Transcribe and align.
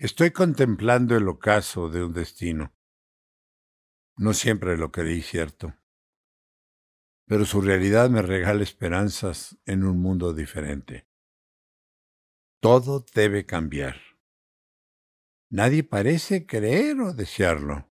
Estoy 0.00 0.30
contemplando 0.30 1.14
el 1.14 1.28
ocaso 1.28 1.90
de 1.90 2.02
un 2.02 2.14
destino. 2.14 2.74
No 4.16 4.32
siempre 4.32 4.78
lo 4.78 4.90
creí 4.90 5.20
cierto, 5.20 5.74
pero 7.26 7.44
su 7.44 7.60
realidad 7.60 8.08
me 8.08 8.22
regala 8.22 8.62
esperanzas 8.62 9.58
en 9.66 9.84
un 9.84 10.00
mundo 10.00 10.32
diferente. 10.32 11.06
Todo 12.62 13.04
debe 13.14 13.44
cambiar. 13.44 13.96
Nadie 15.50 15.84
parece 15.84 16.46
creer 16.46 16.98
o 17.02 17.12
desearlo. 17.12 17.92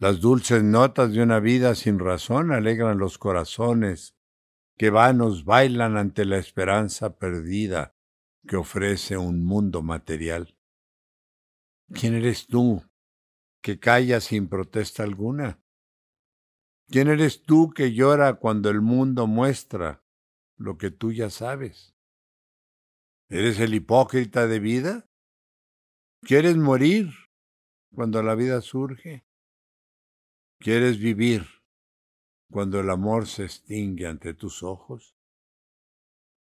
Las 0.00 0.20
dulces 0.20 0.64
notas 0.64 1.12
de 1.12 1.22
una 1.22 1.38
vida 1.38 1.76
sin 1.76 2.00
razón 2.00 2.50
alegran 2.50 2.98
los 2.98 3.16
corazones 3.16 4.16
que 4.76 4.90
vanos 4.90 5.44
bailan 5.44 5.96
ante 5.96 6.24
la 6.24 6.38
esperanza 6.38 7.16
perdida 7.16 7.94
que 8.48 8.56
ofrece 8.56 9.16
un 9.16 9.44
mundo 9.44 9.82
material. 9.82 10.56
¿Quién 11.92 12.14
eres 12.14 12.46
tú 12.46 12.84
que 13.62 13.80
calla 13.80 14.20
sin 14.20 14.48
protesta 14.48 15.02
alguna? 15.02 15.60
¿Quién 16.88 17.08
eres 17.08 17.42
tú 17.42 17.70
que 17.70 17.92
llora 17.92 18.34
cuando 18.34 18.70
el 18.70 18.80
mundo 18.80 19.26
muestra 19.26 20.04
lo 20.56 20.78
que 20.78 20.90
tú 20.90 21.12
ya 21.12 21.30
sabes? 21.30 21.94
¿Eres 23.28 23.58
el 23.60 23.74
hipócrita 23.74 24.46
de 24.46 24.60
vida? 24.60 25.08
¿Quieres 26.22 26.56
morir 26.56 27.10
cuando 27.92 28.22
la 28.22 28.34
vida 28.34 28.60
surge? 28.60 29.24
¿Quieres 30.58 30.98
vivir 30.98 31.46
cuando 32.50 32.80
el 32.80 32.90
amor 32.90 33.26
se 33.26 33.44
extingue 33.44 34.06
ante 34.06 34.34
tus 34.34 34.62
ojos? 34.62 35.16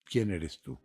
¿Quién 0.05 0.31
eres 0.31 0.61
tú? 0.61 0.79